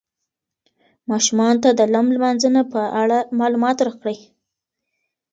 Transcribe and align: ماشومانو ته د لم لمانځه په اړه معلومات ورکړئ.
ماشومانو 1.09 1.61
ته 1.63 1.69
د 1.79 1.81
لم 1.93 2.07
لمانځه 2.15 2.61
په 2.73 2.81
اړه 3.01 3.17
معلومات 3.39 3.77
ورکړئ. 3.81 4.17